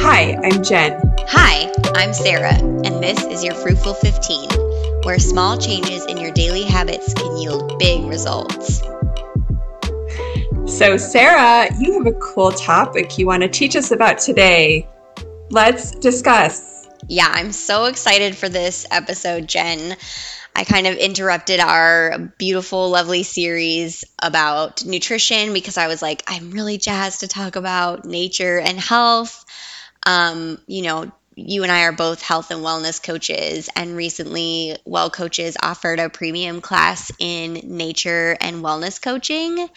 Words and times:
Hi, 0.00 0.38
I'm 0.44 0.62
Jen. 0.62 1.00
Hi, 1.28 1.72
I'm 1.94 2.14
Sarah, 2.14 2.54
and 2.54 3.02
this 3.02 3.24
is 3.24 3.42
your 3.42 3.54
Fruitful 3.54 3.94
15, 3.94 5.02
where 5.02 5.18
small 5.18 5.58
changes 5.58 6.06
in 6.06 6.16
your 6.16 6.30
daily 6.30 6.62
habits 6.62 7.12
can 7.14 7.36
yield 7.36 7.78
big 7.78 8.04
results. 8.04 8.80
So, 10.66 10.96
Sarah, 10.96 11.68
you 11.80 11.94
have 11.94 12.06
a 12.06 12.12
cool 12.12 12.52
topic 12.52 13.18
you 13.18 13.26
want 13.26 13.42
to 13.42 13.48
teach 13.48 13.74
us 13.74 13.90
about 13.90 14.18
today. 14.18 14.88
Let's 15.50 15.90
discuss. 15.90 16.88
Yeah, 17.08 17.28
I'm 17.30 17.52
so 17.52 17.86
excited 17.86 18.36
for 18.36 18.48
this 18.48 18.86
episode, 18.90 19.48
Jen. 19.48 19.96
I 20.54 20.64
kind 20.64 20.86
of 20.86 20.96
interrupted 20.96 21.60
our 21.60 22.18
beautiful, 22.38 22.90
lovely 22.90 23.24
series 23.24 24.04
about 24.20 24.84
nutrition 24.84 25.52
because 25.52 25.76
I 25.76 25.86
was 25.88 26.02
like, 26.02 26.22
I'm 26.26 26.50
really 26.50 26.78
jazzed 26.78 27.20
to 27.20 27.28
talk 27.28 27.56
about 27.56 28.04
nature 28.04 28.58
and 28.58 28.78
health. 28.78 29.44
Um, 30.04 30.58
you 30.66 30.82
know, 30.82 31.10
you 31.34 31.62
and 31.62 31.70
I 31.70 31.82
are 31.82 31.92
both 31.92 32.20
health 32.20 32.50
and 32.50 32.60
wellness 32.64 33.02
coaches, 33.02 33.68
and 33.76 33.96
recently, 33.96 34.76
Wellcoaches 34.86 35.56
offered 35.62 36.00
a 36.00 36.10
premium 36.10 36.60
class 36.60 37.12
in 37.18 37.60
nature 37.64 38.36
and 38.40 38.64
wellness 38.64 39.00
coaching. 39.00 39.68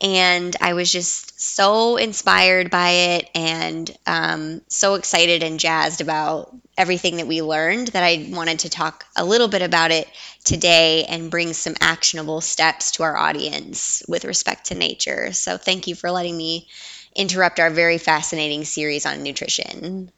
And 0.00 0.56
I 0.60 0.72
was 0.74 0.90
just 0.90 1.40
so 1.40 1.96
inspired 1.96 2.70
by 2.70 2.90
it 2.90 3.30
and 3.36 3.88
um, 4.04 4.60
so 4.66 4.94
excited 4.94 5.44
and 5.44 5.60
jazzed 5.60 6.00
about 6.00 6.54
everything 6.76 7.18
that 7.18 7.28
we 7.28 7.40
learned 7.40 7.88
that 7.88 8.02
I 8.02 8.28
wanted 8.30 8.60
to 8.60 8.70
talk 8.70 9.04
a 9.16 9.24
little 9.24 9.46
bit 9.46 9.62
about 9.62 9.92
it 9.92 10.08
today 10.44 11.04
and 11.04 11.30
bring 11.30 11.52
some 11.52 11.74
actionable 11.80 12.40
steps 12.40 12.92
to 12.92 13.04
our 13.04 13.16
audience 13.16 14.02
with 14.08 14.24
respect 14.24 14.66
to 14.66 14.74
nature. 14.74 15.32
So, 15.32 15.56
thank 15.56 15.86
you 15.86 15.94
for 15.94 16.10
letting 16.10 16.36
me 16.36 16.66
interrupt 17.14 17.60
our 17.60 17.70
very 17.70 17.98
fascinating 17.98 18.64
series 18.64 19.06
on 19.06 19.22
nutrition. 19.22 20.10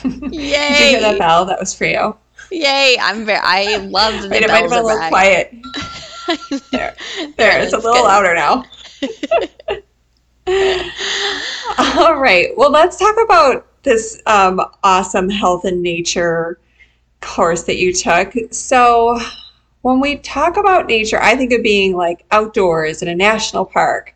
Yay! 0.04 0.10
Did 0.10 0.32
you 0.32 0.86
hear 0.86 1.00
that 1.00 1.18
bell? 1.18 1.44
That 1.44 1.60
was 1.60 1.74
for 1.74 1.84
you. 1.84 2.16
Yay! 2.50 2.96
I'm 3.00 3.26
very. 3.26 3.40
I 3.42 3.76
love 3.76 4.22
the 4.22 4.28
Wait, 4.28 4.40
bells. 4.40 4.44
It 4.44 4.48
might 4.48 4.62
have 4.62 4.70
been 4.70 4.78
a 4.78 4.82
little 4.82 5.08
quiet. 5.08 5.54
there, 6.70 6.96
there. 7.36 7.60
It's 7.62 7.72
a 7.72 7.76
little 7.76 7.94
good. 7.94 8.04
louder 8.04 8.34
now. 8.34 8.64
All 11.78 12.16
right. 12.16 12.48
Well, 12.56 12.70
let's 12.70 12.96
talk 12.96 13.16
about 13.24 13.66
this 13.82 14.20
um, 14.26 14.60
awesome 14.82 15.28
health 15.28 15.64
and 15.64 15.82
nature 15.82 16.58
course 17.20 17.64
that 17.64 17.76
you 17.76 17.92
took. 17.92 18.32
So, 18.52 19.18
when 19.82 20.00
we 20.00 20.16
talk 20.16 20.56
about 20.56 20.86
nature, 20.86 21.20
I 21.20 21.36
think 21.36 21.52
of 21.52 21.62
being 21.62 21.96
like 21.96 22.24
outdoors 22.30 23.02
in 23.02 23.08
a 23.08 23.14
national 23.14 23.64
park. 23.64 24.14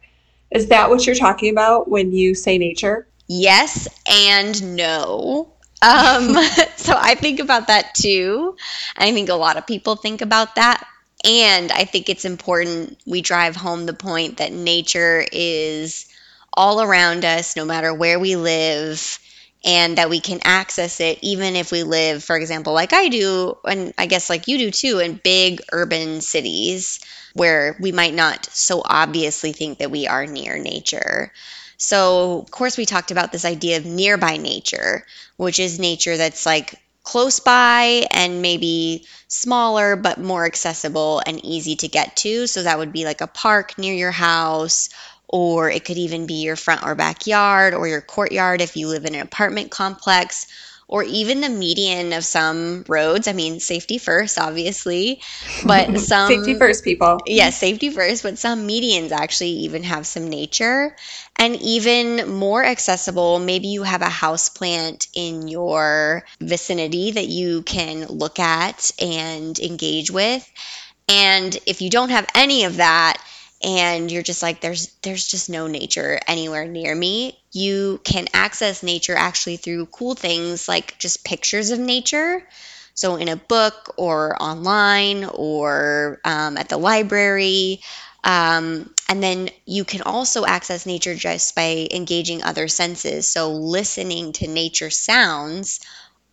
Is 0.50 0.68
that 0.68 0.90
what 0.90 1.06
you're 1.06 1.16
talking 1.16 1.50
about 1.50 1.88
when 1.88 2.12
you 2.12 2.34
say 2.34 2.58
nature? 2.58 3.06
Yes 3.26 3.88
and 4.08 4.76
no. 4.76 5.50
Um, 5.82 6.34
so 6.76 6.94
I 6.96 7.16
think 7.18 7.40
about 7.40 7.68
that 7.68 7.94
too. 7.94 8.56
I 8.96 9.12
think 9.12 9.28
a 9.28 9.34
lot 9.34 9.56
of 9.56 9.66
people 9.66 9.96
think 9.96 10.20
about 10.20 10.54
that. 10.56 10.86
And 11.24 11.72
I 11.72 11.84
think 11.84 12.08
it's 12.08 12.26
important 12.26 12.98
we 13.06 13.22
drive 13.22 13.56
home 13.56 13.86
the 13.86 13.94
point 13.94 14.36
that 14.36 14.52
nature 14.52 15.24
is 15.32 16.06
all 16.52 16.82
around 16.82 17.24
us, 17.24 17.56
no 17.56 17.64
matter 17.64 17.92
where 17.92 18.20
we 18.20 18.36
live 18.36 19.18
and 19.64 19.96
that 19.98 20.10
we 20.10 20.20
can 20.20 20.40
access 20.44 21.00
it 21.00 21.18
even 21.22 21.56
if 21.56 21.72
we 21.72 21.82
live, 21.82 22.22
for 22.22 22.36
example, 22.36 22.74
like 22.74 22.92
I 22.92 23.08
do, 23.08 23.56
and 23.64 23.94
I 23.96 24.06
guess 24.06 24.28
like 24.28 24.46
you 24.48 24.58
do 24.58 24.70
too, 24.70 24.98
in 24.98 25.20
big 25.22 25.62
urban 25.72 26.20
cities 26.20 27.00
where 27.34 27.76
we 27.80 27.90
might 27.92 28.14
not 28.14 28.46
so 28.46 28.82
obviously 28.84 29.52
think 29.52 29.78
that 29.78 29.90
we 29.90 30.06
are 30.06 30.26
near 30.26 30.58
nature. 30.58 31.32
So, 31.76 32.40
of 32.40 32.50
course, 32.50 32.76
we 32.76 32.86
talked 32.86 33.10
about 33.10 33.32
this 33.32 33.44
idea 33.44 33.78
of 33.78 33.84
nearby 33.86 34.36
nature, 34.36 35.04
which 35.36 35.58
is 35.58 35.80
nature 35.80 36.16
that's 36.16 36.46
like 36.46 36.74
close 37.02 37.40
by 37.40 38.06
and 38.10 38.40
maybe 38.40 39.06
smaller 39.28 39.96
but 39.96 40.18
more 40.18 40.46
accessible 40.46 41.20
and 41.26 41.44
easy 41.44 41.76
to 41.76 41.88
get 41.88 42.16
to. 42.16 42.46
So, 42.46 42.62
that 42.62 42.78
would 42.78 42.92
be 42.92 43.04
like 43.04 43.20
a 43.20 43.26
park 43.26 43.76
near 43.76 43.94
your 43.94 44.12
house 44.12 44.90
or 45.34 45.68
it 45.68 45.84
could 45.84 45.98
even 45.98 46.26
be 46.28 46.44
your 46.44 46.54
front 46.54 46.84
or 46.84 46.94
backyard 46.94 47.74
or 47.74 47.88
your 47.88 48.00
courtyard 48.00 48.60
if 48.60 48.76
you 48.76 48.86
live 48.86 49.04
in 49.04 49.16
an 49.16 49.20
apartment 49.20 49.68
complex 49.68 50.46
or 50.86 51.02
even 51.02 51.40
the 51.40 51.48
median 51.48 52.12
of 52.12 52.24
some 52.24 52.84
roads. 52.86 53.26
I 53.26 53.32
mean, 53.32 53.58
safety 53.58 53.98
first, 53.98 54.38
obviously, 54.38 55.20
but 55.66 55.98
some 55.98 56.28
safety 56.28 56.56
first, 56.56 56.84
people. 56.84 57.18
Yes, 57.26 57.36
yeah, 57.36 57.50
safety 57.50 57.90
first, 57.90 58.22
but 58.22 58.38
some 58.38 58.68
medians 58.68 59.10
actually 59.10 59.50
even 59.66 59.82
have 59.82 60.06
some 60.06 60.30
nature. 60.30 60.94
And 61.34 61.56
even 61.56 62.32
more 62.32 62.64
accessible, 62.64 63.40
maybe 63.40 63.66
you 63.66 63.82
have 63.82 64.02
a 64.02 64.08
house 64.08 64.48
plant 64.48 65.08
in 65.14 65.48
your 65.48 66.22
vicinity 66.38 67.10
that 67.10 67.26
you 67.26 67.62
can 67.62 68.06
look 68.06 68.38
at 68.38 68.92
and 69.02 69.58
engage 69.58 70.12
with. 70.12 70.48
And 71.08 71.58
if 71.66 71.82
you 71.82 71.90
don't 71.90 72.10
have 72.10 72.28
any 72.36 72.66
of 72.66 72.76
that, 72.76 73.20
and 73.64 74.10
you're 74.10 74.22
just 74.22 74.42
like 74.42 74.60
there's 74.60 74.88
there's 75.02 75.26
just 75.26 75.48
no 75.48 75.66
nature 75.66 76.20
anywhere 76.28 76.66
near 76.66 76.94
me. 76.94 77.38
You 77.50 78.00
can 78.04 78.26
access 78.34 78.82
nature 78.82 79.16
actually 79.16 79.56
through 79.56 79.86
cool 79.86 80.14
things 80.14 80.68
like 80.68 80.98
just 80.98 81.24
pictures 81.24 81.70
of 81.70 81.78
nature. 81.78 82.46
So 82.94 83.16
in 83.16 83.28
a 83.28 83.36
book 83.36 83.94
or 83.96 84.40
online 84.40 85.24
or 85.24 86.20
um, 86.24 86.56
at 86.56 86.68
the 86.68 86.76
library. 86.76 87.80
Um, 88.22 88.94
and 89.08 89.22
then 89.22 89.50
you 89.66 89.84
can 89.84 90.02
also 90.02 90.46
access 90.46 90.86
nature 90.86 91.14
just 91.14 91.54
by 91.54 91.88
engaging 91.90 92.42
other 92.42 92.68
senses. 92.68 93.30
So 93.30 93.52
listening 93.52 94.32
to 94.34 94.46
nature 94.46 94.90
sounds 94.90 95.80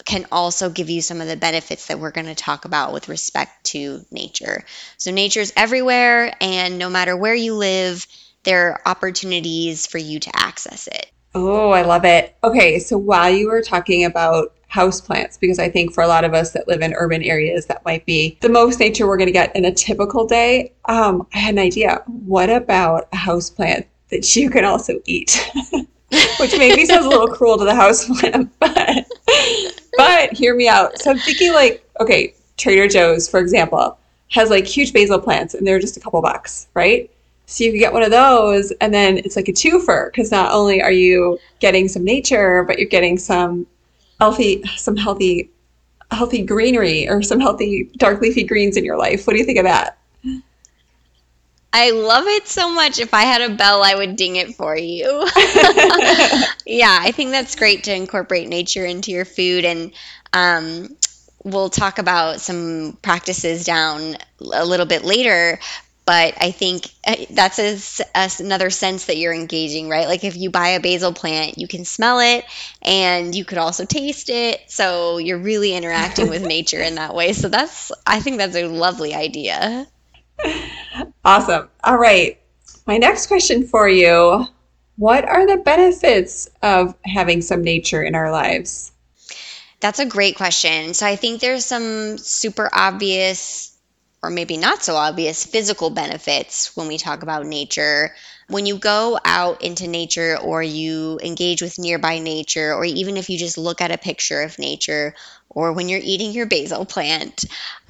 can 0.05 0.25
also 0.31 0.69
give 0.69 0.89
you 0.89 1.01
some 1.01 1.21
of 1.21 1.27
the 1.27 1.37
benefits 1.37 1.87
that 1.87 1.99
we're 1.99 2.11
going 2.11 2.27
to 2.27 2.35
talk 2.35 2.65
about 2.65 2.93
with 2.93 3.09
respect 3.09 3.65
to 3.65 4.05
nature. 4.11 4.63
So, 4.97 5.11
nature 5.11 5.41
is 5.41 5.53
everywhere, 5.55 6.33
and 6.41 6.77
no 6.77 6.89
matter 6.89 7.15
where 7.15 7.35
you 7.35 7.55
live, 7.55 8.05
there 8.43 8.71
are 8.71 8.81
opportunities 8.85 9.87
for 9.87 9.97
you 9.97 10.19
to 10.19 10.31
access 10.33 10.87
it. 10.87 11.11
Oh, 11.33 11.71
I 11.71 11.83
love 11.83 12.03
it. 12.03 12.35
Okay, 12.43 12.79
so 12.79 12.97
while 12.97 13.29
you 13.29 13.49
were 13.49 13.61
talking 13.61 14.03
about 14.03 14.53
houseplants, 14.71 15.39
because 15.39 15.59
I 15.59 15.69
think 15.69 15.93
for 15.93 16.03
a 16.03 16.07
lot 16.07 16.23
of 16.23 16.33
us 16.33 16.51
that 16.51 16.67
live 16.67 16.81
in 16.81 16.93
urban 16.93 17.23
areas, 17.23 17.67
that 17.67 17.85
might 17.85 18.05
be 18.05 18.37
the 18.41 18.49
most 18.49 18.79
nature 18.79 19.07
we're 19.07 19.17
going 19.17 19.27
to 19.27 19.33
get 19.33 19.55
in 19.55 19.65
a 19.65 19.73
typical 19.73 20.25
day. 20.25 20.73
Um, 20.85 21.27
I 21.33 21.39
had 21.39 21.53
an 21.53 21.59
idea. 21.59 22.03
What 22.07 22.49
about 22.49 23.07
a 23.13 23.17
houseplant 23.17 23.85
that 24.09 24.35
you 24.35 24.49
can 24.49 24.65
also 24.65 24.99
eat? 25.05 25.51
Which 26.39 26.57
maybe 26.57 26.85
sounds 26.85 27.05
a 27.05 27.09
little 27.09 27.29
cruel 27.29 27.57
to 27.57 27.63
the 27.63 27.71
houseplant, 27.71 28.49
but 28.59 29.07
but 29.97 30.33
hear 30.33 30.55
me 30.55 30.67
out. 30.67 30.99
So 30.99 31.11
I'm 31.11 31.19
thinking 31.19 31.53
like, 31.53 31.87
okay, 31.99 32.33
Trader 32.57 32.87
Joe's, 32.87 33.29
for 33.29 33.39
example, 33.39 33.97
has 34.31 34.49
like 34.49 34.65
huge 34.65 34.93
basil 34.93 35.19
plants 35.19 35.53
and 35.53 35.65
they're 35.65 35.79
just 35.79 35.97
a 35.97 35.99
couple 35.99 36.21
bucks, 36.21 36.67
right? 36.73 37.09
So 37.45 37.63
you 37.63 37.71
can 37.71 37.79
get 37.79 37.93
one 37.93 38.03
of 38.03 38.11
those 38.11 38.71
and 38.81 38.93
then 38.93 39.17
it's 39.17 39.35
like 39.35 39.49
a 39.49 39.53
twofer 39.53 40.11
because 40.11 40.31
not 40.31 40.53
only 40.53 40.81
are 40.81 40.91
you 40.91 41.37
getting 41.59 41.87
some 41.87 42.03
nature, 42.03 42.63
but 42.63 42.79
you're 42.79 42.87
getting 42.87 43.17
some 43.17 43.67
healthy, 44.19 44.63
some 44.77 44.95
healthy, 44.95 45.49
healthy 46.11 46.43
greenery 46.43 47.09
or 47.09 47.21
some 47.21 47.39
healthy 47.39 47.89
dark 47.97 48.21
leafy 48.21 48.43
greens 48.43 48.77
in 48.77 48.85
your 48.85 48.97
life. 48.97 49.27
What 49.27 49.33
do 49.33 49.39
you 49.39 49.45
think 49.45 49.59
of 49.59 49.65
that? 49.65 49.97
I 51.73 51.91
love 51.91 52.25
it 52.27 52.47
so 52.47 52.69
much. 52.69 52.99
If 52.99 53.13
I 53.13 53.21
had 53.21 53.41
a 53.49 53.55
bell, 53.55 53.81
I 53.81 53.95
would 53.95 54.17
ding 54.17 54.35
it 54.35 54.55
for 54.55 54.75
you. 54.75 55.05
yeah, 56.65 56.97
I 57.01 57.11
think 57.15 57.31
that's 57.31 57.55
great 57.55 57.85
to 57.85 57.95
incorporate 57.95 58.49
nature 58.49 58.85
into 58.85 59.11
your 59.11 59.23
food. 59.23 59.63
And 59.63 59.93
um, 60.33 60.97
we'll 61.43 61.69
talk 61.69 61.97
about 61.97 62.41
some 62.41 62.97
practices 63.01 63.63
down 63.63 64.17
a 64.41 64.65
little 64.65 64.85
bit 64.85 65.05
later. 65.05 65.59
But 66.03 66.33
I 66.41 66.51
think 66.51 66.87
uh, 67.07 67.15
that's 67.29 67.59
a, 67.59 68.03
a, 68.15 68.29
another 68.39 68.69
sense 68.69 69.05
that 69.05 69.15
you're 69.15 69.33
engaging, 69.33 69.87
right? 69.87 70.07
Like 70.07 70.25
if 70.25 70.35
you 70.35 70.49
buy 70.49 70.69
a 70.69 70.81
basil 70.81 71.13
plant, 71.13 71.57
you 71.57 71.67
can 71.69 71.85
smell 71.85 72.19
it 72.19 72.43
and 72.81 73.33
you 73.33 73.45
could 73.45 73.59
also 73.59 73.85
taste 73.85 74.29
it. 74.29 74.59
So 74.67 75.19
you're 75.19 75.37
really 75.37 75.73
interacting 75.73 76.27
with 76.27 76.41
nature 76.45 76.81
in 76.81 76.95
that 76.95 77.15
way. 77.15 77.31
So 77.31 77.47
that's, 77.47 77.93
I 78.05 78.19
think 78.19 78.39
that's 78.39 78.57
a 78.57 78.67
lovely 78.67 79.13
idea. 79.13 79.87
Awesome. 81.23 81.69
All 81.83 81.97
right. 81.97 82.39
My 82.87 82.97
next 82.97 83.27
question 83.27 83.67
for 83.67 83.87
you 83.87 84.47
What 84.97 85.25
are 85.25 85.45
the 85.45 85.57
benefits 85.57 86.49
of 86.61 86.95
having 87.05 87.41
some 87.41 87.63
nature 87.63 88.03
in 88.03 88.15
our 88.15 88.31
lives? 88.31 88.91
That's 89.79 89.99
a 89.99 90.05
great 90.05 90.35
question. 90.35 90.93
So 90.93 91.05
I 91.07 91.15
think 91.15 91.41
there's 91.41 91.65
some 91.65 92.17
super 92.17 92.69
obvious, 92.71 93.75
or 94.21 94.29
maybe 94.29 94.57
not 94.57 94.83
so 94.83 94.95
obvious, 94.95 95.45
physical 95.45 95.89
benefits 95.89 96.75
when 96.75 96.87
we 96.87 96.97
talk 96.97 97.23
about 97.23 97.45
nature. 97.45 98.13
When 98.47 98.65
you 98.65 98.77
go 98.77 99.17
out 99.23 99.63
into 99.63 99.87
nature 99.87 100.37
or 100.37 100.61
you 100.61 101.19
engage 101.23 101.61
with 101.61 101.79
nearby 101.79 102.19
nature, 102.19 102.73
or 102.73 102.85
even 102.85 103.17
if 103.17 103.29
you 103.29 103.39
just 103.39 103.57
look 103.57 103.81
at 103.81 103.91
a 103.91 103.97
picture 103.97 104.41
of 104.41 104.59
nature, 104.59 105.15
or 105.53 105.73
when 105.73 105.89
you're 105.89 105.99
eating 106.01 106.31
your 106.31 106.45
basil 106.45 106.85
plant, 106.85 107.45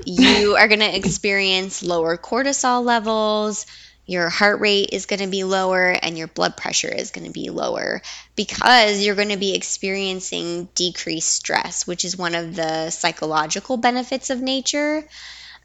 you 0.05 0.55
are 0.55 0.67
going 0.67 0.79
to 0.81 0.95
experience 0.95 1.83
lower 1.83 2.17
cortisol 2.17 2.83
levels. 2.83 3.65
your 4.05 4.29
heart 4.29 4.59
rate 4.59 4.89
is 4.91 5.05
going 5.05 5.21
to 5.21 5.27
be 5.27 5.43
lower 5.43 5.89
and 5.89 6.17
your 6.17 6.27
blood 6.27 6.57
pressure 6.57 6.91
is 6.91 7.11
going 7.11 7.25
to 7.25 7.31
be 7.31 7.49
lower 7.49 8.01
because 8.35 9.03
you're 9.03 9.15
going 9.15 9.29
to 9.29 9.37
be 9.37 9.55
experiencing 9.55 10.67
decreased 10.75 11.31
stress, 11.31 11.87
which 11.87 12.03
is 12.03 12.17
one 12.17 12.35
of 12.35 12.55
the 12.55 12.89
psychological 12.89 13.77
benefits 13.77 14.29
of 14.29 14.41
nature. 14.41 15.07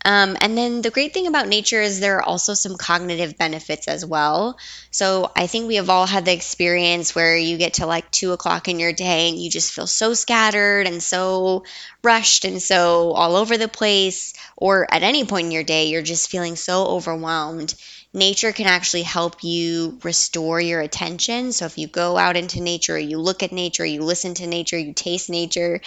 Um, 0.06 0.36
and 0.40 0.56
then 0.56 0.82
the 0.82 0.92
great 0.92 1.12
thing 1.12 1.26
about 1.26 1.48
nature 1.48 1.82
is 1.82 1.98
there 1.98 2.18
are 2.18 2.22
also 2.22 2.54
some 2.54 2.76
cognitive 2.76 3.36
benefits 3.36 3.88
as 3.88 4.06
well. 4.06 4.56
So 4.92 5.32
I 5.34 5.48
think 5.48 5.66
we 5.66 5.74
have 5.76 5.90
all 5.90 6.06
had 6.06 6.24
the 6.24 6.32
experience 6.32 7.12
where 7.12 7.36
you 7.36 7.58
get 7.58 7.74
to 7.74 7.86
like 7.86 8.08
two 8.12 8.30
o'clock 8.30 8.68
in 8.68 8.78
your 8.78 8.92
day 8.92 9.28
and 9.28 9.36
you 9.36 9.50
just 9.50 9.72
feel 9.72 9.88
so 9.88 10.14
scattered 10.14 10.86
and 10.86 11.02
so 11.02 11.64
rushed 12.04 12.44
and 12.44 12.62
so 12.62 13.10
all 13.14 13.34
over 13.34 13.58
the 13.58 13.66
place. 13.66 14.32
Or 14.56 14.86
at 14.88 15.02
any 15.02 15.24
point 15.24 15.46
in 15.46 15.50
your 15.50 15.64
day, 15.64 15.88
you're 15.88 16.02
just 16.02 16.30
feeling 16.30 16.54
so 16.54 16.86
overwhelmed 16.86 17.74
nature 18.16 18.50
can 18.50 18.66
actually 18.66 19.02
help 19.02 19.44
you 19.44 19.98
restore 20.02 20.58
your 20.58 20.80
attention. 20.80 21.52
So 21.52 21.66
if 21.66 21.76
you 21.76 21.86
go 21.86 22.16
out 22.16 22.36
into 22.36 22.62
nature, 22.62 22.98
you 22.98 23.18
look 23.18 23.42
at 23.42 23.52
nature, 23.52 23.84
you 23.84 24.02
listen 24.02 24.32
to 24.34 24.46
nature, 24.46 24.78
you 24.78 24.94
taste 24.94 25.28
nature, 25.28 25.82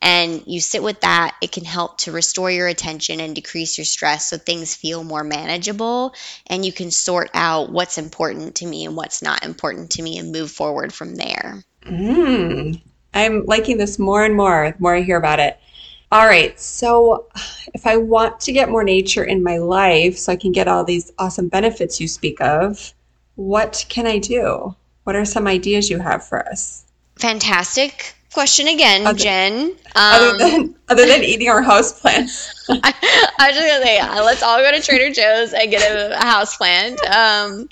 and 0.00 0.42
you 0.46 0.60
sit 0.60 0.82
with 0.82 1.02
that, 1.02 1.36
it 1.42 1.52
can 1.52 1.66
help 1.66 1.98
to 1.98 2.12
restore 2.12 2.50
your 2.50 2.66
attention 2.66 3.20
and 3.20 3.34
decrease 3.34 3.76
your 3.76 3.84
stress 3.84 4.30
so 4.30 4.38
things 4.38 4.74
feel 4.74 5.04
more 5.04 5.22
manageable 5.22 6.14
and 6.46 6.64
you 6.64 6.72
can 6.72 6.90
sort 6.90 7.30
out 7.34 7.70
what's 7.70 7.98
important 7.98 8.56
to 8.56 8.66
me 8.66 8.86
and 8.86 8.96
what's 8.96 9.20
not 9.20 9.44
important 9.44 9.90
to 9.90 10.02
me 10.02 10.16
and 10.16 10.32
move 10.32 10.50
forward 10.50 10.92
from 10.92 11.16
there. 11.16 11.62
Mm, 11.82 12.80
I'm 13.12 13.44
liking 13.44 13.76
this 13.76 13.98
more 13.98 14.24
and 14.24 14.34
more 14.34 14.72
the 14.74 14.82
more 14.82 14.96
I 14.96 15.02
hear 15.02 15.18
about 15.18 15.38
it. 15.38 15.60
All 16.14 16.26
right. 16.26 16.58
So, 16.60 17.26
if 17.74 17.88
I 17.88 17.96
want 17.96 18.38
to 18.42 18.52
get 18.52 18.70
more 18.70 18.84
nature 18.84 19.24
in 19.24 19.42
my 19.42 19.58
life 19.58 20.16
so 20.16 20.30
I 20.32 20.36
can 20.36 20.52
get 20.52 20.68
all 20.68 20.84
these 20.84 21.10
awesome 21.18 21.48
benefits 21.48 22.00
you 22.00 22.06
speak 22.06 22.40
of, 22.40 22.94
what 23.34 23.84
can 23.88 24.06
I 24.06 24.18
do? 24.18 24.76
What 25.02 25.16
are 25.16 25.24
some 25.24 25.48
ideas 25.48 25.90
you 25.90 25.98
have 25.98 26.24
for 26.24 26.48
us? 26.48 26.84
Fantastic 27.16 28.14
question 28.32 28.68
again, 28.68 29.08
Other- 29.08 29.18
Jen. 29.18 29.54
Um, 29.64 29.74
other 29.96 30.38
than 30.38 30.74
other 30.88 31.06
than 31.06 31.24
eating 31.24 31.48
our 31.48 31.62
house 31.62 32.00
plants. 32.00 32.64
I, 32.68 32.74
I 33.40 33.48
was 33.48 33.56
just 33.56 33.68
gonna 33.68 33.84
say, 33.84 33.98
uh, 33.98 34.24
let's 34.24 34.42
all 34.44 34.60
go 34.60 34.70
to 34.70 34.80
Trader 34.80 35.12
Joe's 35.12 35.52
and 35.52 35.68
get 35.68 35.82
a, 35.82 36.16
a 36.16 36.24
house 36.24 36.56
plant. 36.56 37.00
Um, 37.08 37.68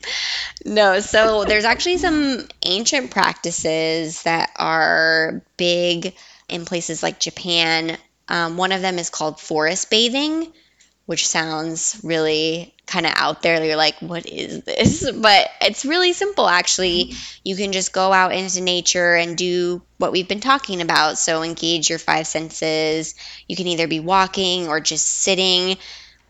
no, 0.65 0.99
so 0.99 1.45
there's 1.45 1.65
actually 1.65 1.99
some 1.99 2.49
ancient 2.65 3.13
practices 3.13 4.25
that 4.25 4.51
are 4.57 5.43
big 5.57 6.15
in 6.49 6.65
places 6.65 7.05
like 7.05 7.21
Japan. 7.21 7.99
Um, 8.29 8.57
one 8.57 8.73
of 8.73 8.81
them 8.81 8.99
is 8.99 9.11
called 9.11 9.41
forest 9.41 9.91
bathing, 9.91 10.53
which 11.07 11.27
sounds 11.27 12.01
really 12.03 12.75
kind 12.87 13.07
of 13.07 13.13
out 13.17 13.43
there. 13.43 13.65
You're 13.65 13.77
like, 13.77 13.97
what 14.01 14.27
is 14.27 14.63
this? 14.63 15.11
But 15.23 15.49
it's 15.61 15.85
really 15.85 16.13
simple, 16.13 16.49
actually. 16.49 17.15
You 17.45 17.57
can 17.57 17.73
just 17.73 17.93
go 17.93 18.13
out 18.13 18.33
into 18.33 18.61
nature 18.61 19.15
and 19.15 19.37
do 19.37 19.83
what 19.99 20.13
we've 20.13 20.29
been 20.29 20.41
talking 20.41 20.81
about. 20.81 21.19
So 21.19 21.43
engage 21.43 21.91
your 21.91 21.99
five 21.99 22.27
senses. 22.27 23.15
You 23.49 23.57
can 23.57 23.67
either 23.67 23.89
be 23.89 24.01
walking 24.01 24.69
or 24.69 24.81
just 24.81 25.07
sitting. 25.07 25.77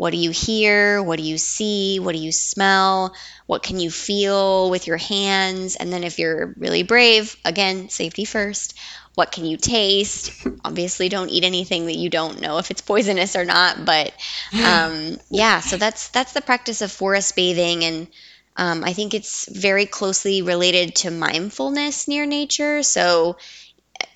What 0.02 0.10
do 0.10 0.16
you 0.16 0.32
hear? 0.32 1.00
What 1.00 1.20
do 1.20 1.22
you 1.22 1.38
see? 1.38 2.00
What 2.00 2.16
do 2.16 2.20
you 2.20 2.32
smell? 2.32 3.14
What 3.46 3.62
can 3.62 3.78
you 3.78 3.88
feel 3.88 4.68
with 4.68 4.88
your 4.88 4.96
hands? 4.96 5.76
And 5.76 5.92
then 5.92 6.02
if 6.02 6.18
you're 6.18 6.52
really 6.56 6.82
brave, 6.82 7.36
again, 7.44 7.88
safety 7.88 8.24
first. 8.24 8.76
What 9.14 9.30
can 9.30 9.44
you 9.44 9.56
taste? 9.56 10.44
Obviously, 10.64 11.08
don't 11.08 11.28
eat 11.28 11.44
anything 11.44 11.86
that 11.86 11.94
you 11.94 12.10
don't 12.10 12.40
know 12.40 12.58
if 12.58 12.72
it's 12.72 12.80
poisonous 12.80 13.36
or 13.36 13.44
not. 13.44 13.84
But 13.84 14.12
um, 14.64 15.18
yeah, 15.30 15.60
so 15.60 15.76
that's 15.76 16.08
that's 16.08 16.32
the 16.32 16.40
practice 16.40 16.82
of 16.82 16.90
forest 16.90 17.36
bathing, 17.36 17.84
and 17.84 18.08
um, 18.56 18.82
I 18.82 18.94
think 18.94 19.14
it's 19.14 19.48
very 19.48 19.86
closely 19.86 20.42
related 20.42 20.96
to 20.96 21.12
mindfulness 21.12 22.08
near 22.08 22.26
nature. 22.26 22.82
So 22.82 23.36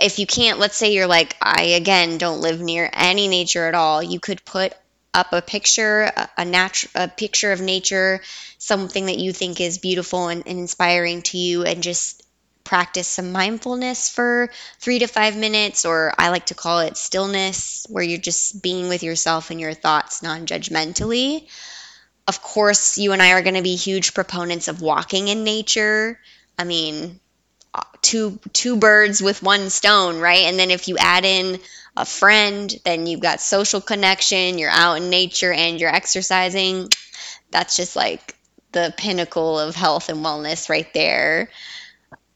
if 0.01 0.19
you 0.19 0.27
can't, 0.27 0.59
let's 0.59 0.77
say 0.77 0.93
you're 0.93 1.07
like, 1.07 1.37
I 1.41 1.77
again 1.79 2.19
don't 2.19 2.41
live 2.41 2.61
near 2.61 2.91
any 2.93 3.29
nature 3.29 3.69
at 3.69 3.77
all, 3.77 4.03
you 4.03 4.19
could 4.19 4.45
put 4.45 4.75
up 5.17 5.33
a 5.33 5.41
picture, 5.43 6.03
a, 6.03 6.29
a 6.39 6.45
natu- 6.45 6.91
a 6.95 7.09
picture 7.09 7.53
of 7.53 7.61
nature, 7.61 8.21
something 8.59 9.07
that 9.07 9.19
you 9.19 9.33
think 9.33 9.61
is 9.61 9.79
beautiful 9.79 10.29
and, 10.29 10.47
and 10.47 10.59
inspiring 10.59 11.23
to 11.23 11.39
you, 11.39 11.65
and 11.65 11.83
just 11.83 12.23
practice 12.63 13.09
some 13.09 13.33
mindfulness 13.33 14.09
for 14.11 14.51
three 14.79 14.99
to 14.99 15.07
five 15.07 15.37
minutes, 15.37 15.85
or 15.85 16.13
I 16.19 16.29
like 16.29 16.47
to 16.47 16.55
call 16.55 16.81
it 16.81 16.97
stillness, 16.97 17.87
where 17.89 18.05
you're 18.05 18.19
just 18.19 18.63
being 18.63 18.89
with 18.89 19.03
yourself 19.03 19.51
and 19.51 19.61
your 19.61 19.75
thoughts 19.75 20.23
non 20.23 20.47
judgmentally. 20.47 21.49
Of 22.29 22.43
course, 22.43 22.99
you 22.99 23.13
and 23.13 23.23
I 23.23 23.33
are 23.33 23.43
going 23.43 23.55
to 23.55 23.63
be 23.63 23.77
huge 23.77 24.13
proponents 24.13 24.69
of 24.69 24.83
walking 24.83 25.29
in 25.29 25.45
nature. 25.45 26.19
I 26.59 26.65
mean, 26.65 27.21
two 28.03 28.39
two 28.53 28.77
birds 28.77 29.23
with 29.23 29.43
one 29.43 29.71
stone, 29.71 30.21
right? 30.21 30.45
And 30.45 30.59
then 30.59 30.71
if 30.71 30.89
you 30.89 30.97
add 30.99 31.25
in 31.25 31.59
a 31.97 32.05
friend, 32.05 32.73
then 32.85 33.07
you've 33.07 33.21
got 33.21 33.41
social 33.41 33.81
connection, 33.81 34.59
you're 34.59 34.71
out 34.71 34.95
in 34.95 35.11
nature 35.11 35.53
and 35.53 35.81
you're 35.81 35.95
exercising. 35.95 36.89
That's 37.51 37.77
just 37.77 37.97
like 37.97 38.37
the 38.73 38.93
pinnacle 38.97 39.59
of 39.59 39.75
health 39.75 40.09
and 40.09 40.25
wellness 40.25 40.69
right 40.69 40.93
there. 40.93 41.49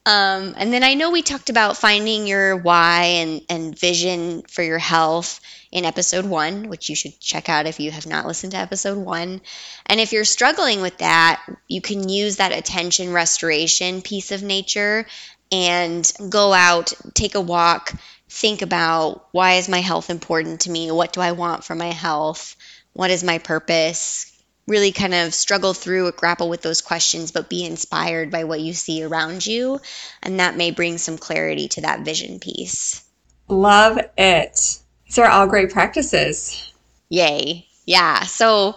Um, 0.03 0.55
and 0.57 0.73
then 0.73 0.83
I 0.83 0.95
know 0.95 1.11
we 1.11 1.21
talked 1.21 1.51
about 1.51 1.77
finding 1.77 2.25
your 2.25 2.57
why 2.57 3.03
and, 3.03 3.41
and 3.49 3.77
vision 3.77 4.41
for 4.43 4.63
your 4.63 4.79
health 4.79 5.39
in 5.71 5.85
episode 5.85 6.25
one, 6.25 6.69
which 6.69 6.89
you 6.89 6.95
should 6.95 7.19
check 7.19 7.49
out 7.49 7.67
if 7.67 7.79
you 7.79 7.91
have 7.91 8.07
not 8.07 8.25
listened 8.25 8.53
to 8.53 8.57
episode 8.57 8.97
one. 8.97 9.41
And 9.85 9.99
if 9.99 10.11
you're 10.11 10.25
struggling 10.25 10.81
with 10.81 10.97
that, 10.97 11.43
you 11.67 11.81
can 11.81 12.09
use 12.09 12.37
that 12.37 12.51
attention 12.51 13.13
restoration 13.13 14.01
piece 14.01 14.31
of 14.31 14.41
nature 14.41 15.05
and 15.51 16.11
go 16.29 16.53
out, 16.53 16.93
take 17.13 17.35
a 17.35 17.41
walk, 17.41 17.93
think 18.29 18.61
about 18.61 19.27
why 19.31 19.53
is 19.53 19.67
my 19.67 19.81
health 19.81 20.09
important 20.09 20.61
to 20.61 20.71
me? 20.71 20.91
What 20.91 21.13
do 21.13 21.21
I 21.21 21.33
want 21.33 21.63
for 21.63 21.75
my 21.75 21.91
health? 21.91 22.55
What 22.93 23.11
is 23.11 23.23
my 23.23 23.39
purpose? 23.39 24.27
Really 24.67 24.91
kind 24.91 25.13
of 25.13 25.33
struggle 25.33 25.73
through 25.73 26.11
grapple 26.13 26.49
with 26.49 26.61
those 26.61 26.81
questions, 26.81 27.31
but 27.31 27.49
be 27.49 27.65
inspired 27.65 28.31
by 28.31 28.45
what 28.45 28.61
you 28.61 28.73
see 28.73 29.03
around 29.03 29.45
you. 29.45 29.81
And 30.23 30.39
that 30.39 30.55
may 30.55 30.71
bring 30.71 30.97
some 30.97 31.17
clarity 31.17 31.67
to 31.69 31.81
that 31.81 32.05
vision 32.05 32.39
piece. 32.39 33.03
Love 33.49 33.99
it. 34.17 34.79
These 35.05 35.19
are 35.19 35.27
all 35.27 35.47
great 35.47 35.71
practices. 35.71 36.71
Yay. 37.09 37.67
Yeah. 37.85 38.21
So 38.21 38.75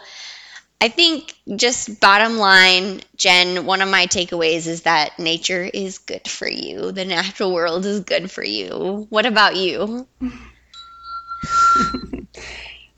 I 0.80 0.88
think 0.88 1.34
just 1.56 2.00
bottom 2.00 2.36
line, 2.36 3.00
Jen, 3.16 3.64
one 3.64 3.80
of 3.80 3.88
my 3.88 4.06
takeaways 4.06 4.66
is 4.66 4.82
that 4.82 5.18
nature 5.18 5.62
is 5.62 5.98
good 5.98 6.28
for 6.28 6.48
you. 6.48 6.92
The 6.92 7.04
natural 7.04 7.54
world 7.54 7.86
is 7.86 8.00
good 8.00 8.30
for 8.30 8.44
you. 8.44 9.06
What 9.08 9.24
about 9.24 9.56
you? 9.56 10.06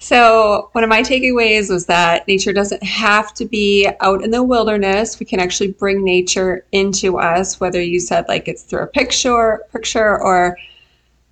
So, 0.06 0.68
one 0.70 0.84
of 0.84 0.88
my 0.88 1.02
takeaways 1.02 1.68
was 1.68 1.86
that 1.86 2.28
nature 2.28 2.52
doesn't 2.52 2.84
have 2.84 3.34
to 3.34 3.44
be 3.44 3.90
out 3.98 4.22
in 4.22 4.30
the 4.30 4.40
wilderness. 4.40 5.18
We 5.18 5.26
can 5.26 5.40
actually 5.40 5.72
bring 5.72 6.04
nature 6.04 6.64
into 6.70 7.18
us, 7.18 7.58
whether 7.58 7.82
you 7.82 7.98
said 7.98 8.24
like 8.28 8.46
it's 8.46 8.62
through 8.62 8.82
a 8.82 8.86
picture, 8.86 9.64
picture, 9.72 10.22
or 10.22 10.58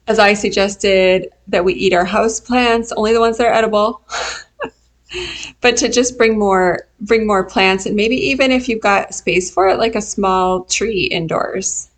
as 0.09 0.19
I 0.19 0.35
suggested, 0.35 1.29
that 1.47 1.65
we 1.65 1.75
eat 1.75 1.93
our 1.93 2.05
house 2.05 2.41
plants, 2.41 2.93
only 2.97 3.13
the 3.13 3.21
ones 3.21 3.39
that 3.39 3.47
are 3.47 3.55
edible. 3.55 4.03
but 5.61 5.77
to 5.79 5.89
just 5.89 6.19
bring 6.19 6.39
more 6.39 6.87
bring 7.01 7.27
more 7.27 7.45
plants 7.45 7.87
and 7.87 7.97
maybe 7.97 8.17
even 8.17 8.51
if 8.51 8.69
you've 8.69 8.81
got 8.81 9.15
space 9.15 9.53
for 9.53 9.69
it, 9.69 9.79
like 9.79 9.95
a 9.95 10.03
small 10.03 10.65
tree 10.65 11.05
indoors. 11.05 11.91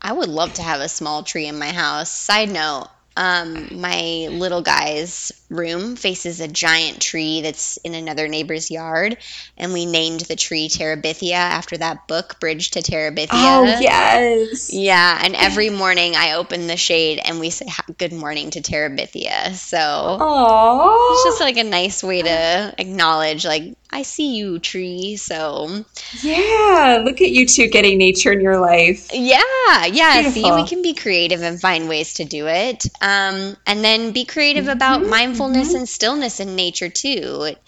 I 0.00 0.12
would 0.12 0.28
love 0.28 0.54
to 0.54 0.62
have 0.62 0.80
a 0.80 0.88
small 0.88 1.22
tree 1.22 1.46
in 1.46 1.58
my 1.58 1.72
house. 1.72 2.10
Side 2.10 2.50
note, 2.50 2.88
um, 3.16 3.80
my 3.80 4.28
little 4.30 4.62
guy's 4.62 5.32
room 5.48 5.96
faces 5.96 6.40
a 6.40 6.48
giant 6.48 7.00
tree 7.00 7.40
that's 7.42 7.76
in 7.78 7.94
another 7.94 8.28
neighbor's 8.28 8.70
yard, 8.70 9.16
and 9.56 9.72
we 9.72 9.86
named 9.86 10.20
the 10.20 10.36
tree 10.36 10.68
Terabithia 10.68 11.34
after 11.34 11.76
that 11.76 12.08
book, 12.08 12.40
Bridge 12.40 12.72
to 12.72 12.80
Terabithia. 12.82 13.28
Oh, 13.32 13.78
yes. 13.80 14.72
Yeah, 14.72 15.20
and 15.22 15.34
every 15.36 15.70
morning 15.70 16.14
I 16.16 16.32
open 16.34 16.66
the 16.66 16.76
shade 16.76 17.20
and 17.24 17.40
we 17.40 17.50
say 17.50 17.66
good 17.98 18.12
morning 18.12 18.50
to 18.50 18.60
Terabithia. 18.60 19.54
So 19.54 19.78
Aww. 19.78 21.12
it's 21.12 21.24
just 21.24 21.40
like 21.40 21.56
a 21.56 21.64
nice 21.64 22.02
way 22.02 22.22
to 22.22 22.74
acknowledge, 22.78 23.44
like, 23.44 23.74
I 23.90 24.02
see 24.02 24.36
you, 24.36 24.58
tree. 24.58 25.16
So 25.16 25.84
Yeah, 26.22 27.02
look 27.04 27.20
at 27.20 27.30
you 27.30 27.46
two 27.46 27.68
getting 27.68 27.98
nature 27.98 28.32
in 28.32 28.40
your 28.40 28.58
life. 28.60 29.10
yeah, 29.12 29.86
yeah. 29.86 30.28
See, 30.30 30.50
we 30.50 30.66
can 30.66 30.82
be 30.82 30.94
creative 30.94 31.42
and 31.42 31.60
find 31.60 31.88
ways 31.88 32.14
to 32.14 32.24
do 32.24 32.46
it. 32.48 32.84
Um, 33.00 33.56
and 33.66 33.84
then 33.84 34.12
be 34.12 34.24
creative 34.24 34.68
about 34.68 35.02
Mhm, 35.02 35.08
mindfulness 35.38 35.74
and 35.74 35.88
stillness 35.88 36.40
in 36.40 36.56
nature 36.56 36.88
too. 36.88 37.42
It, 37.42 37.58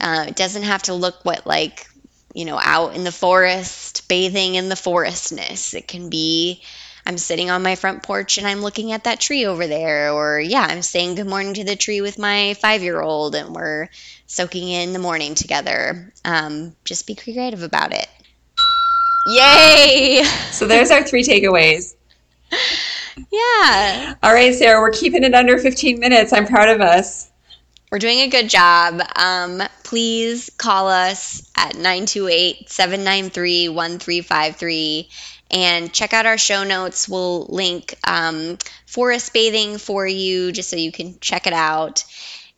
uh, 0.00 0.26
it 0.28 0.36
doesn't 0.36 0.62
have 0.62 0.84
to 0.84 0.94
look 0.94 1.24
what 1.24 1.46
like 1.46 1.86
you 2.34 2.44
know 2.44 2.58
out 2.62 2.94
in 2.94 3.04
the 3.04 3.12
forest, 3.12 4.08
bathing 4.08 4.54
in 4.54 4.68
the 4.68 4.76
forestness. 4.76 5.74
It 5.74 5.88
can 5.88 6.08
be. 6.08 6.62
I'm 7.06 7.16
sitting 7.16 7.48
on 7.48 7.62
my 7.62 7.74
front 7.74 8.02
porch 8.02 8.36
and 8.36 8.46
I'm 8.46 8.60
looking 8.60 8.92
at 8.92 9.04
that 9.04 9.18
tree 9.18 9.46
over 9.46 9.66
there. 9.66 10.12
Or, 10.12 10.38
yeah, 10.38 10.66
I'm 10.68 10.82
saying 10.82 11.14
good 11.14 11.26
morning 11.26 11.54
to 11.54 11.64
the 11.64 11.74
tree 11.74 12.02
with 12.02 12.18
my 12.18 12.52
five 12.52 12.82
year 12.82 13.00
old 13.00 13.34
and 13.34 13.54
we're 13.54 13.88
soaking 14.26 14.68
in 14.68 14.92
the 14.92 14.98
morning 14.98 15.34
together. 15.34 16.12
Um, 16.22 16.76
just 16.84 17.06
be 17.06 17.14
creative 17.14 17.62
about 17.62 17.94
it. 17.94 18.08
Yay! 19.26 20.22
So 20.50 20.66
there's 20.66 20.90
our 20.90 21.02
three 21.02 21.22
takeaways. 21.22 21.94
Yeah. 23.30 24.14
All 24.22 24.32
right, 24.32 24.54
Sarah, 24.54 24.80
we're 24.80 24.90
keeping 24.90 25.24
it 25.24 25.34
under 25.34 25.58
15 25.58 25.98
minutes. 25.98 26.32
I'm 26.32 26.46
proud 26.46 26.68
of 26.68 26.80
us. 26.80 27.30
We're 27.90 27.98
doing 27.98 28.20
a 28.20 28.28
good 28.28 28.50
job. 28.50 29.00
Um, 29.16 29.62
please 29.82 30.50
call 30.58 30.88
us 30.88 31.50
at 31.56 31.74
928 31.74 32.68
793 32.68 33.70
1353 33.70 35.08
and 35.50 35.92
check 35.92 36.12
out 36.12 36.26
our 36.26 36.36
show 36.36 36.64
notes. 36.64 37.08
We'll 37.08 37.46
link 37.46 37.94
um, 38.04 38.58
forest 38.86 39.32
bathing 39.32 39.78
for 39.78 40.06
you 40.06 40.52
just 40.52 40.68
so 40.68 40.76
you 40.76 40.92
can 40.92 41.18
check 41.20 41.46
it 41.46 41.54
out. 41.54 42.04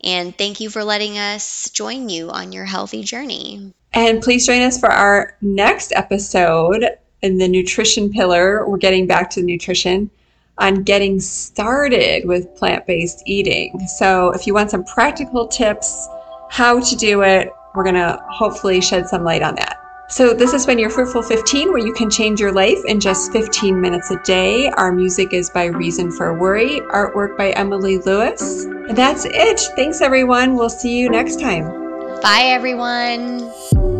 And 0.03 0.37
thank 0.37 0.59
you 0.59 0.69
for 0.69 0.83
letting 0.83 1.17
us 1.17 1.69
join 1.69 2.09
you 2.09 2.29
on 2.29 2.51
your 2.51 2.65
healthy 2.65 3.03
journey. 3.03 3.73
And 3.93 4.21
please 4.21 4.45
join 4.45 4.61
us 4.63 4.79
for 4.79 4.91
our 4.91 5.37
next 5.41 5.93
episode 5.95 6.85
in 7.21 7.37
the 7.37 7.47
nutrition 7.47 8.11
pillar. 8.11 8.67
We're 8.67 8.77
getting 8.77 9.07
back 9.07 9.29
to 9.31 9.43
nutrition 9.43 10.09
on 10.61 10.83
getting 10.83 11.19
started 11.19 12.25
with 12.25 12.55
plant 12.55 12.85
based 12.85 13.23
eating. 13.25 13.85
So, 13.87 14.31
if 14.31 14.47
you 14.47 14.53
want 14.53 14.71
some 14.71 14.83
practical 14.83 15.47
tips, 15.47 16.07
how 16.49 16.79
to 16.79 16.95
do 16.95 17.23
it, 17.23 17.49
we're 17.75 17.83
going 17.83 17.95
to 17.95 18.21
hopefully 18.29 18.81
shed 18.81 19.07
some 19.07 19.23
light 19.23 19.41
on 19.41 19.55
that. 19.55 19.77
So, 20.09 20.33
this 20.33 20.51
has 20.51 20.65
been 20.65 20.77
your 20.77 20.89
Fruitful 20.89 21.23
15, 21.23 21.69
where 21.69 21.85
you 21.85 21.93
can 21.93 22.09
change 22.09 22.39
your 22.39 22.51
life 22.51 22.79
in 22.85 22.99
just 22.99 23.31
15 23.31 23.79
minutes 23.79 24.11
a 24.11 24.21
day. 24.23 24.69
Our 24.71 24.91
music 24.91 25.33
is 25.33 25.49
by 25.49 25.65
Reason 25.65 26.11
for 26.11 26.37
Worry, 26.37 26.81
artwork 26.91 27.37
by 27.37 27.51
Emily 27.51 27.97
Lewis. 27.99 28.65
And 28.65 28.97
that's 28.97 29.25
it. 29.25 29.59
Thanks, 29.77 30.01
everyone. 30.01 30.55
We'll 30.55 30.69
see 30.69 30.97
you 30.97 31.09
next 31.09 31.39
time. 31.39 31.65
Bye, 32.21 32.43
everyone. 32.43 33.90